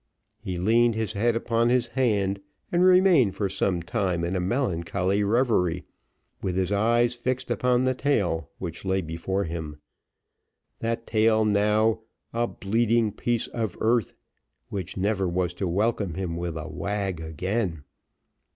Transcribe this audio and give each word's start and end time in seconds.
He 0.39 0.57
leaned 0.57 0.95
his 0.95 1.13
head 1.13 1.35
upon 1.35 1.69
his 1.69 1.85
hand, 1.85 2.41
and 2.71 2.83
remained 2.83 3.35
for 3.35 3.47
some 3.49 3.83
time 3.83 4.23
in 4.23 4.35
a 4.35 4.39
melancholy 4.39 5.23
reverie, 5.23 5.83
with 6.41 6.55
his 6.55 6.71
eyes 6.71 7.13
fixed 7.13 7.51
upon 7.51 7.83
the 7.83 7.93
tail, 7.93 8.49
which 8.57 8.83
lay 8.83 9.03
before 9.03 9.43
him 9.43 9.79
that 10.79 11.05
tail, 11.05 11.45
now 11.45 11.99
a 12.33 12.47
"bleeding 12.47 13.11
piece 13.11 13.45
of 13.49 13.77
earth," 13.79 14.15
which 14.69 14.97
never 14.97 15.27
was 15.27 15.53
to 15.53 15.67
welcome 15.67 16.15
him 16.15 16.35
with 16.35 16.57
a 16.57 16.67
wag 16.67 17.19
again. 17.21 17.83